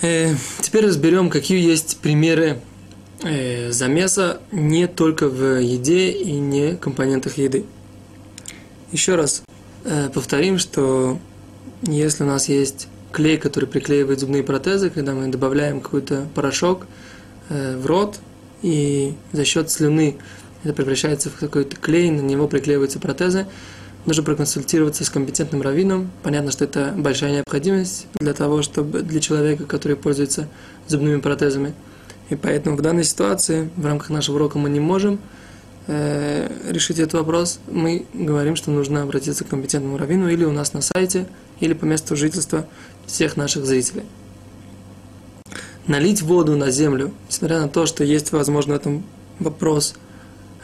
Э, 0.00 0.32
теперь 0.60 0.86
разберем, 0.86 1.28
какие 1.28 1.60
есть 1.60 1.98
примеры 1.98 2.60
э, 3.24 3.72
замеса 3.72 4.40
не 4.52 4.86
только 4.86 5.28
в 5.28 5.60
еде 5.60 6.10
и 6.10 6.32
не 6.34 6.76
компонентах 6.76 7.36
еды. 7.38 7.64
Еще 8.92 9.16
раз 9.16 9.42
э, 9.84 10.08
повторим, 10.14 10.58
что 10.58 11.18
если 11.82 12.22
у 12.22 12.26
нас 12.26 12.48
есть 12.48 12.86
клей, 13.10 13.38
который 13.38 13.68
приклеивает 13.68 14.20
зубные 14.20 14.44
протезы, 14.44 14.90
когда 14.90 15.14
мы 15.14 15.28
добавляем 15.28 15.80
какой-то 15.80 16.26
порошок 16.34 16.86
в 17.48 17.86
рот, 17.86 18.20
и 18.60 19.14
за 19.32 19.46
счет 19.46 19.70
слюны 19.70 20.18
это 20.62 20.74
превращается 20.74 21.30
в 21.30 21.36
какой-то 21.36 21.76
клей, 21.76 22.10
на 22.10 22.20
него 22.20 22.46
приклеиваются 22.46 22.98
протезы, 22.98 23.46
нужно 24.06 24.22
проконсультироваться 24.22 25.04
с 25.04 25.10
компетентным 25.10 25.62
раввином. 25.62 26.10
Понятно, 26.22 26.50
что 26.50 26.64
это 26.64 26.94
большая 26.96 27.32
необходимость 27.32 28.06
для 28.18 28.32
того, 28.32 28.62
чтобы 28.62 29.02
для 29.02 29.20
человека, 29.20 29.64
который 29.64 29.96
пользуется 29.96 30.48
зубными 30.86 31.20
протезами. 31.20 31.74
И 32.30 32.36
поэтому 32.36 32.76
в 32.76 32.82
данной 32.82 33.04
ситуации, 33.04 33.70
в 33.76 33.86
рамках 33.86 34.10
нашего 34.10 34.36
урока 34.36 34.58
мы 34.58 34.68
не 34.68 34.80
можем 34.80 35.18
э, 35.86 36.50
решить 36.68 36.98
этот 36.98 37.14
вопрос. 37.14 37.60
Мы 37.66 38.06
говорим, 38.12 38.56
что 38.56 38.70
нужно 38.70 39.02
обратиться 39.02 39.44
к 39.44 39.48
компетентному 39.48 39.96
раввину 39.96 40.28
или 40.28 40.44
у 40.44 40.52
нас 40.52 40.72
на 40.72 40.82
сайте, 40.82 41.26
или 41.60 41.72
по 41.72 41.84
месту 41.84 42.16
жительства 42.16 42.66
всех 43.06 43.36
наших 43.36 43.64
зрителей. 43.66 44.04
Налить 45.86 46.20
воду 46.20 46.54
на 46.54 46.70
землю, 46.70 47.12
несмотря 47.28 47.60
на 47.60 47.68
то, 47.68 47.86
что 47.86 48.04
есть, 48.04 48.32
возможно, 48.32 48.74
в 48.74 48.76
этом 48.76 49.04
вопрос 49.38 49.94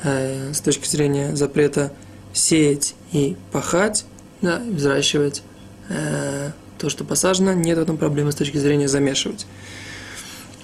э, 0.02 0.52
с 0.52 0.60
точки 0.60 0.86
зрения 0.86 1.34
запрета 1.34 1.92
сеять 2.34 2.94
и 3.12 3.36
пахать, 3.52 4.04
да, 4.42 4.58
взращивать 4.58 5.42
э, 5.88 6.50
то, 6.76 6.90
что 6.90 7.04
посажено, 7.04 7.54
нет 7.54 7.78
в 7.78 7.80
этом 7.80 7.96
проблемы 7.96 8.32
с 8.32 8.34
точки 8.34 8.58
зрения 8.58 8.88
замешивать. 8.88 9.46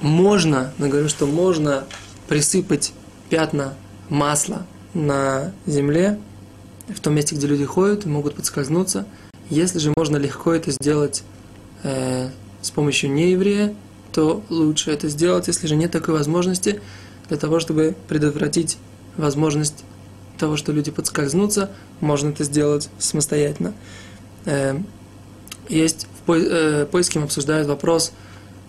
Можно, 0.01 0.75
мы 0.77 0.89
говорим, 0.89 1.09
что 1.09 1.27
можно 1.27 1.85
присыпать 2.29 2.93
пятна 3.31 3.75
масла 4.09 4.67
на 4.93 5.53
земле, 5.67 6.19
в 6.89 7.01
том 7.01 7.15
месте, 7.15 7.37
где 7.37 7.47
люди 7.47 7.65
ходят, 7.65 8.05
могут 8.05 8.35
подскользнуться. 8.35 9.07
Если 9.49 9.79
же 9.79 9.93
можно 9.97 10.17
легко 10.17 10.53
это 10.53 10.73
сделать 10.73 11.23
э, 11.83 12.29
с 12.63 12.71
помощью 12.71 13.13
нееврея, 13.13 13.75
то 14.13 14.43
лучше 14.49 14.91
это 14.91 15.09
сделать, 15.09 15.47
если 15.47 15.67
же 15.69 15.77
нет 15.77 15.93
такой 15.93 16.15
возможности, 16.15 16.81
для 17.29 17.39
того, 17.39 17.61
чтобы 17.61 17.95
предотвратить 18.09 18.77
возможность 19.17 19.85
того, 20.41 20.57
что 20.57 20.73
люди 20.73 20.91
подскользнутся, 20.91 21.71
можно 22.01 22.31
это 22.31 22.45
сделать 22.45 22.89
самостоятельно. 22.99 23.75
Э, 24.47 24.79
есть 25.69 26.07
в 26.27 26.33
э, 26.33 26.87
поиске 26.87 27.21
обсуждают 27.21 27.69
вопрос, 27.69 28.13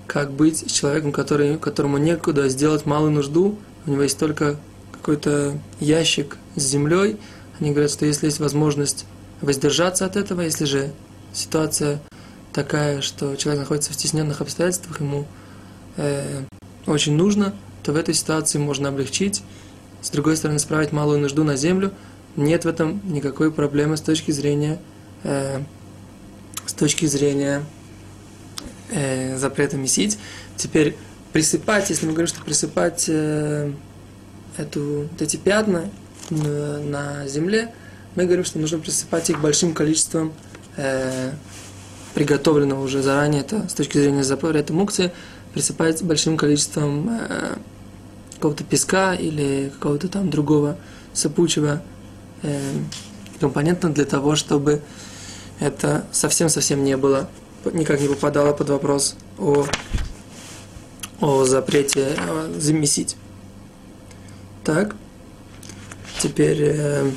как 0.08 0.32
быть 0.32 0.70
с 0.70 0.72
человеком, 0.72 1.12
который, 1.12 1.58
которому 1.58 1.98
некуда 1.98 2.50
сделать 2.50 2.86
малую 2.86 3.12
нужду, 3.12 3.58
у 3.86 3.92
него 3.92 4.04
есть 4.04 4.20
только 4.20 4.58
какой-то 4.92 5.58
ящик 5.80 6.38
с 6.56 6.62
землей. 6.62 7.18
Они 7.60 7.72
говорят, 7.72 7.92
что 7.92 8.06
если 8.06 8.28
есть 8.28 8.40
возможность 8.40 9.06
воздержаться 9.42 10.06
от 10.06 10.16
этого, 10.16 10.42
если 10.42 10.66
же 10.66 10.92
ситуация 11.34 12.02
такая, 12.54 13.02
что 13.02 13.36
человек 13.36 13.62
находится 13.62 13.92
в 13.92 13.96
стесненных 13.96 14.42
обстоятельствах, 14.42 15.00
ему 15.00 15.26
э, 15.98 16.44
очень 16.86 17.16
нужно, 17.16 17.56
то 17.84 17.94
в 17.94 17.96
этой 17.96 18.14
ситуации 18.14 18.58
можно 18.58 18.90
облегчить 18.90 19.42
с 20.02 20.10
другой 20.10 20.38
стороны, 20.38 20.60
справить 20.60 20.92
малую 20.92 21.20
нужду 21.20 21.44
на 21.44 21.56
землю, 21.56 21.92
нет 22.36 22.66
в 22.66 22.68
этом 22.68 23.02
никакой 23.04 23.52
проблемы 23.52 23.98
с 23.98 24.02
точки 24.02 24.32
зрения, 24.32 24.80
э, 25.24 25.62
с 26.66 26.74
точки 26.74 27.06
зрения 27.06 27.64
э, 28.92 29.38
запрета 29.38 29.78
месить. 29.78 30.18
Теперь 30.58 30.96
присыпать, 31.34 31.90
если 31.90 32.06
мы 32.06 32.14
говорим, 32.14 32.28
что 32.28 32.44
присыпать 32.44 33.06
э, 33.08 33.72
эту, 34.58 35.08
вот 35.12 35.22
эти 35.22 35.38
пятна 35.38 35.90
на, 36.30 36.80
на 36.80 37.28
земле, 37.28 37.74
мы 38.16 38.26
говорим, 38.26 38.44
что 38.44 38.60
нужно 38.60 38.80
присыпать 38.80 39.30
их 39.30 39.40
большим 39.40 39.74
количеством 39.74 40.34
э, 40.78 41.32
приготовленного 42.14 42.84
уже 42.84 43.02
заранее, 43.02 43.42
это 43.42 43.68
с 43.70 43.74
точки 43.74 43.98
зрения 43.98 44.24
запрета 44.24 44.74
мукции, 44.74 45.12
присыпать 45.54 46.04
большим 46.04 46.38
количеством 46.38 47.10
э, 47.10 47.56
какого-то 48.42 48.64
песка 48.64 49.14
или 49.14 49.72
какого-то 49.72 50.08
там 50.08 50.32
другого 50.32 50.76
сыпучего 51.14 51.84
э, 52.42 52.60
компонента 53.40 53.88
для 53.90 54.06
того, 54.06 54.36
чтобы 54.36 54.82
это 55.60 56.06
совсем-совсем 56.12 56.84
не 56.84 56.98
было, 56.98 57.30
никак 57.72 58.02
не 58.02 58.08
попадало 58.08 58.52
под 58.54 58.70
вопрос 58.70 59.16
о, 59.38 59.68
о 61.20 61.46
запрете 61.46 62.16
о 62.18 62.52
замесить. 62.60 63.16
Так, 64.64 64.96
теперь 66.20 66.62
э, 66.62 67.12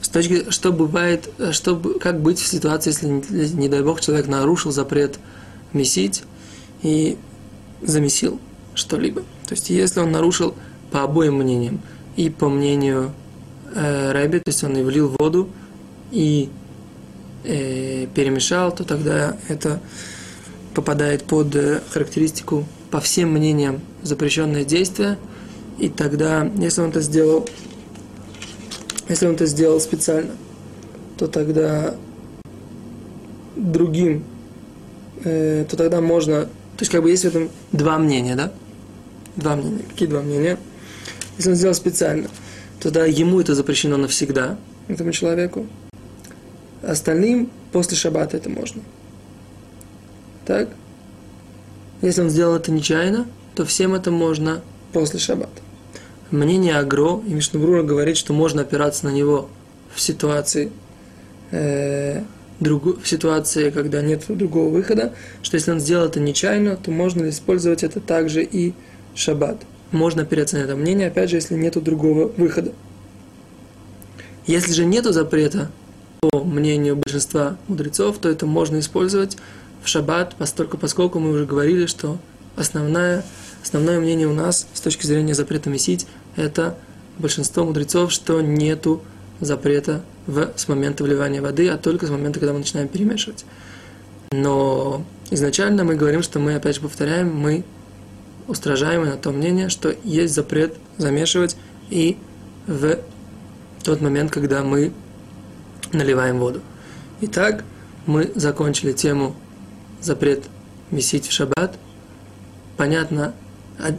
с 0.00 0.08
точки, 0.08 0.50
что 0.50 0.72
бывает, 0.72 1.28
что, 1.52 1.76
как 1.76 2.20
быть 2.20 2.40
в 2.40 2.46
ситуации, 2.46 2.90
если, 2.90 3.54
не 3.54 3.68
дай 3.68 3.84
бог, 3.84 4.00
человек 4.00 4.26
нарушил 4.26 4.72
запрет 4.72 5.20
месить 5.72 6.24
и 6.82 7.16
замесил 7.82 8.40
что-либо. 8.74 9.22
То 9.48 9.54
есть, 9.54 9.70
если 9.70 10.00
он 10.00 10.12
нарушил 10.12 10.54
по 10.90 11.02
обоим 11.02 11.36
мнениям, 11.36 11.80
и 12.16 12.28
по 12.28 12.50
мнению 12.50 13.12
э, 13.74 14.12
Рэби, 14.12 14.38
то 14.38 14.50
есть 14.50 14.62
он 14.62 14.76
и 14.76 14.82
влил 14.82 15.08
воду, 15.18 15.48
и 16.10 16.50
э, 17.44 18.06
перемешал, 18.14 18.74
то 18.74 18.84
тогда 18.84 19.36
это 19.48 19.80
попадает 20.74 21.24
под 21.24 21.54
э, 21.56 21.80
характеристику 21.90 22.66
по 22.90 23.00
всем 23.00 23.30
мнениям 23.30 23.80
запрещенное 24.02 24.64
действие, 24.64 25.16
и 25.78 25.88
тогда, 25.88 26.50
если 26.58 26.82
он 26.82 26.90
это 26.90 27.00
сделал, 27.00 27.48
если 29.08 29.26
он 29.26 29.34
это 29.34 29.46
сделал 29.46 29.80
специально, 29.80 30.32
то 31.16 31.26
тогда 31.26 31.94
другим, 33.56 34.24
э, 35.24 35.64
то 35.70 35.76
тогда 35.76 36.02
можно, 36.02 36.42
то 36.42 36.80
есть 36.80 36.92
как 36.92 37.02
бы 37.02 37.10
есть 37.10 37.22
в 37.22 37.28
этом 37.28 37.48
два 37.72 37.96
мнения, 37.98 38.36
да? 38.36 38.52
Два 39.36 39.56
мнения. 39.56 39.84
Какие 39.88 40.08
два 40.08 40.22
мнения? 40.22 40.58
Если 41.36 41.50
он 41.50 41.56
сделал 41.56 41.74
специально, 41.74 42.28
тогда 42.80 43.06
ему 43.06 43.40
это 43.40 43.54
запрещено 43.54 43.96
навсегда, 43.96 44.58
этому 44.88 45.12
человеку. 45.12 45.66
Остальным 46.82 47.50
после 47.72 47.96
шаббата 47.96 48.36
это 48.36 48.48
можно. 48.50 48.82
Так? 50.46 50.68
Если 52.00 52.22
он 52.22 52.30
сделал 52.30 52.56
это 52.56 52.70
нечаянно, 52.72 53.26
то 53.54 53.64
всем 53.64 53.94
это 53.94 54.10
можно 54.10 54.62
после 54.92 55.18
шаббата. 55.18 55.62
Мнение 56.30 56.76
Агро 56.76 57.22
и 57.26 57.32
Мишнабрура 57.32 57.82
говорит, 57.82 58.16
что 58.16 58.32
можно 58.32 58.62
опираться 58.62 59.06
на 59.06 59.10
него 59.10 59.48
в 59.94 60.00
ситуации, 60.00 60.70
э, 61.50 62.22
другу, 62.60 62.98
в 63.02 63.08
ситуации, 63.08 63.70
когда 63.70 64.02
нет 64.02 64.24
другого 64.28 64.68
выхода, 64.68 65.14
что 65.42 65.56
если 65.56 65.72
он 65.72 65.80
сделал 65.80 66.06
это 66.06 66.20
нечаянно, 66.20 66.76
то 66.76 66.90
можно 66.90 67.28
использовать 67.30 67.82
это 67.82 68.00
также 68.00 68.42
и 68.44 68.74
шаббат. 69.14 69.58
Можно 69.90 70.26
на 70.30 70.56
это 70.58 70.76
мнение, 70.76 71.08
опять 71.08 71.30
же, 71.30 71.36
если 71.36 71.54
нет 71.54 71.82
другого 71.82 72.30
выхода. 72.36 72.72
Если 74.46 74.72
же 74.72 74.84
нет 74.84 75.04
запрета, 75.04 75.70
по 76.20 76.42
мнению 76.42 76.96
большинства 76.96 77.56
мудрецов, 77.68 78.18
то 78.18 78.28
это 78.28 78.46
можно 78.46 78.78
использовать 78.80 79.36
в 79.82 79.88
шаббат, 79.88 80.34
поскольку, 80.36 80.76
поскольку 80.78 81.20
мы 81.20 81.30
уже 81.30 81.46
говорили, 81.46 81.86
что 81.86 82.18
основное, 82.56 83.24
основное 83.62 84.00
мнение 84.00 84.26
у 84.26 84.34
нас 84.34 84.66
с 84.74 84.80
точки 84.80 85.06
зрения 85.06 85.34
запрета 85.34 85.70
месить, 85.70 86.06
это 86.36 86.76
большинство 87.18 87.64
мудрецов, 87.64 88.12
что 88.12 88.40
нету 88.40 89.02
запрета 89.40 90.02
в, 90.26 90.50
с 90.56 90.68
момента 90.68 91.04
вливания 91.04 91.40
воды, 91.40 91.68
а 91.68 91.78
только 91.78 92.06
с 92.06 92.10
момента, 92.10 92.40
когда 92.40 92.52
мы 92.52 92.60
начинаем 92.60 92.88
перемешивать. 92.88 93.44
Но 94.32 95.04
изначально 95.30 95.84
мы 95.84 95.94
говорим, 95.94 96.22
что 96.22 96.38
мы, 96.38 96.54
опять 96.54 96.76
же 96.76 96.80
повторяем, 96.80 97.34
мы 97.34 97.64
устражаемы 98.48 99.06
на 99.06 99.16
то 99.16 99.30
мнение, 99.30 99.68
что 99.68 99.94
есть 100.02 100.34
запрет 100.34 100.74
замешивать 100.96 101.56
и 101.90 102.16
в 102.66 102.98
тот 103.84 104.00
момент, 104.00 104.32
когда 104.32 104.64
мы 104.64 104.92
наливаем 105.92 106.38
воду. 106.38 106.60
Итак, 107.20 107.64
мы 108.06 108.32
закончили 108.34 108.92
тему 108.92 109.36
запрет 110.00 110.44
месить 110.90 111.26
в 111.26 111.32
шаббат. 111.32 111.78
Понятно, 112.76 113.34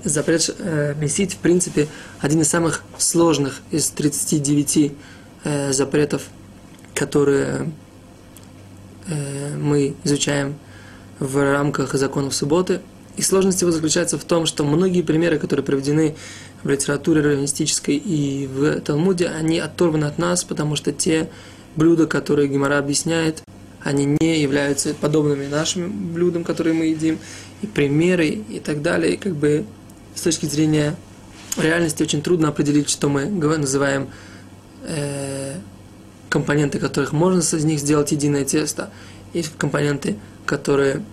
запрет 0.04 0.50
э, 0.58 0.96
месить, 1.00 1.34
в 1.34 1.38
принципе, 1.38 1.88
один 2.20 2.42
из 2.42 2.50
самых 2.50 2.84
сложных 2.98 3.62
из 3.72 3.90
39 3.90 4.94
э, 5.44 5.74
запретов, 5.74 6.24
которые 6.96 7.72
э, 9.08 9.56
мы 9.58 9.96
изучаем 10.04 10.56
в 11.20 11.38
рамках 11.52 11.94
законов 11.94 12.34
субботы– 12.34 12.82
и 13.20 13.22
сложность 13.22 13.62
его 13.62 13.70
заключается 13.72 14.18
в 14.18 14.24
том, 14.24 14.46
что 14.46 14.64
многие 14.64 15.02
примеры, 15.02 15.40
которые 15.40 15.66
приведены 15.66 16.16
в 16.64 16.70
литературе 16.70 17.20
раввинистической 17.20 17.98
и 17.98 18.48
в 18.48 18.80
Талмуде, 18.80 19.28
они 19.28 19.60
оторваны 19.60 20.06
от 20.06 20.18
нас, 20.18 20.46
потому 20.46 20.78
что 20.78 20.94
те 20.94 21.30
блюда, 21.76 22.08
которые 22.08 22.48
Гемора 22.48 22.78
объясняет, 22.78 23.44
они 23.84 24.06
не 24.22 24.42
являются 24.42 24.94
подобными 24.94 25.48
нашим 25.48 26.14
блюдам, 26.14 26.46
которые 26.46 26.74
мы 26.74 26.86
едим. 26.86 27.20
и 27.62 27.68
примеры 27.68 28.28
и 28.28 28.62
так 28.62 28.82
далее. 28.82 29.16
И 29.16 29.18
как 29.18 29.36
бы 29.36 29.66
с 30.16 30.22
точки 30.22 30.46
зрения 30.46 30.96
реальности 31.58 32.02
очень 32.02 32.22
трудно 32.22 32.48
определить, 32.48 32.90
что 32.90 33.10
мы 33.10 33.26
называем 33.26 34.08
э, 34.84 35.56
компоненты, 36.30 36.80
которых 36.80 37.12
можно 37.12 37.40
из 37.40 37.66
них 37.66 37.80
сделать 37.80 38.14
единое 38.14 38.46
тесто, 38.46 38.92
и 39.34 39.44
компоненты, 39.58 40.16
которые, 40.46 41.04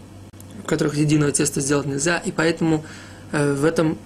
в 0.66 0.68
которых 0.68 0.96
единого 0.96 1.30
теста 1.30 1.60
сделать 1.60 1.86
нельзя. 1.86 2.18
И 2.18 2.32
поэтому 2.32 2.84
э, 3.30 3.54
в 3.54 3.64
этом 3.64 3.96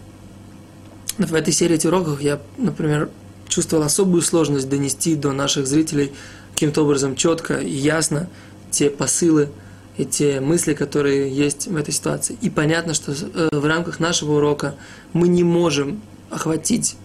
в 1.17 1.35
этой 1.35 1.55
серии 1.55 1.77
этих 1.77 1.89
уроков 1.89 2.21
я, 2.21 2.39
например, 2.59 3.09
чувствовал 3.49 3.83
особую 3.83 4.21
сложность 4.21 4.69
донести 4.69 5.17
до 5.17 5.33
наших 5.33 5.67
зрителей 5.67 6.13
каким-то 6.53 6.83
образом 6.83 7.17
четко 7.17 7.55
и 7.55 7.71
ясно 7.71 8.29
те 8.71 8.91
посылы 8.91 9.49
и 9.97 10.05
те 10.05 10.41
мысли, 10.41 10.75
которые 10.75 11.35
есть 11.35 11.67
в 11.67 11.77
этой 11.77 11.93
ситуации. 11.93 12.37
И 12.43 12.51
понятно, 12.51 12.93
что 12.93 13.13
э, 13.13 13.49
в 13.53 13.65
рамках 13.65 13.99
нашего 13.99 14.37
урока 14.37 14.75
мы 15.15 15.29
не 15.29 15.43
можем 15.43 16.03
охватить, 16.29 16.97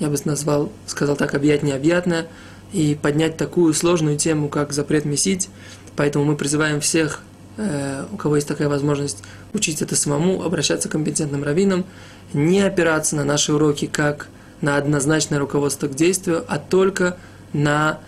я 0.00 0.08
бы 0.08 0.16
назвал, 0.24 0.72
сказал 0.88 1.14
так, 1.14 1.34
объять 1.34 1.62
необъятное, 1.62 2.26
и 2.72 2.98
поднять 3.00 3.36
такую 3.36 3.72
сложную 3.74 4.18
тему, 4.18 4.48
как 4.48 4.72
запрет 4.72 5.04
месить. 5.04 5.48
Поэтому 5.94 6.24
мы 6.24 6.36
призываем 6.36 6.80
всех, 6.80 7.22
у 7.56 8.16
кого 8.16 8.36
есть 8.36 8.48
такая 8.48 8.68
возможность, 8.68 9.22
учить 9.52 9.80
это 9.80 9.94
самому, 9.94 10.42
обращаться 10.42 10.88
к 10.88 10.92
компетентным 10.92 11.44
раввинам, 11.44 11.84
не 12.32 12.60
опираться 12.60 13.14
на 13.16 13.24
наши 13.24 13.52
уроки 13.52 13.86
как 13.86 14.28
на 14.60 14.76
однозначное 14.76 15.38
руководство 15.38 15.86
к 15.86 15.94
действию, 15.94 16.44
а 16.48 16.58
только 16.58 17.16
на 17.52 18.00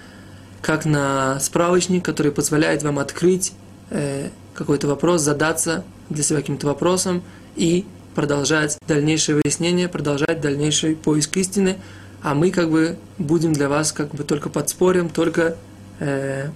как 0.62 0.84
на 0.84 1.38
справочник, 1.38 2.04
который 2.04 2.32
позволяет 2.32 2.82
вам 2.82 2.98
открыть 2.98 3.52
э, 3.90 4.30
какой-то 4.52 4.88
вопрос, 4.88 5.20
задаться 5.20 5.84
для 6.10 6.24
себя 6.24 6.40
каким-то 6.40 6.66
вопросом 6.66 7.22
и 7.54 7.84
продолжать 8.16 8.76
дальнейшее 8.88 9.40
выяснение, 9.40 9.88
продолжать 9.88 10.40
дальнейший 10.40 10.96
поиск 10.96 11.36
истины, 11.36 11.76
а 12.22 12.34
мы 12.34 12.50
как 12.50 12.70
бы 12.70 12.96
будем 13.18 13.52
для 13.52 13.68
вас 13.68 13.92
как 13.92 14.12
бы 14.12 14.24
только 14.24 14.48
подспорим, 14.48 15.08
только 15.08 15.56
э, 16.00 16.48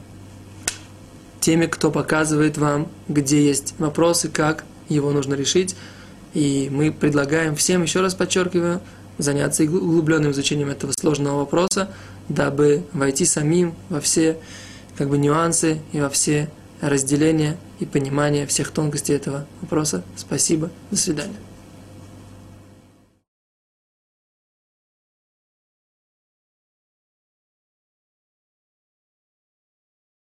теми, 1.40 1.66
кто 1.66 1.90
показывает 1.90 2.58
вам, 2.58 2.88
где 3.08 3.44
есть 3.44 3.74
вопросы, 3.78 4.28
как 4.28 4.64
его 4.88 5.10
нужно 5.10 5.34
решить. 5.34 5.76
И 6.34 6.68
мы 6.70 6.92
предлагаем 6.92 7.56
всем, 7.56 7.82
еще 7.82 8.00
раз 8.00 8.14
подчеркиваю, 8.14 8.80
заняться 9.18 9.64
углубленным 9.64 10.32
изучением 10.32 10.70
этого 10.70 10.92
сложного 10.92 11.40
вопроса, 11.40 11.90
дабы 12.28 12.84
войти 12.92 13.24
самим 13.24 13.74
во 13.88 14.00
все 14.00 14.38
как 14.96 15.08
бы, 15.08 15.18
нюансы 15.18 15.80
и 15.92 16.00
во 16.00 16.08
все 16.08 16.48
разделения 16.80 17.56
и 17.78 17.86
понимание 17.86 18.46
всех 18.46 18.70
тонкостей 18.70 19.16
этого 19.16 19.46
вопроса. 19.60 20.02
Спасибо. 20.16 20.70
До 20.90 20.96
свидания. 20.96 21.49